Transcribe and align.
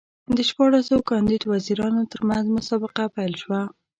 د 0.35 0.37
شپاړسو 0.49 0.95
کاندید 1.09 1.43
وزیرانو 1.53 2.09
ترمنځ 2.13 2.45
مسابقه 2.57 3.03
پیل 3.15 3.33
شوه. 3.41 3.61